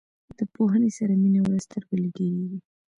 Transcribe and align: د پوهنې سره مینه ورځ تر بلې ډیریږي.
د 0.37 0.39
پوهنې 0.53 0.89
سره 0.97 1.13
مینه 1.21 1.39
ورځ 1.45 1.63
تر 1.71 1.81
بلې 1.89 2.09
ډیریږي. 2.17 2.59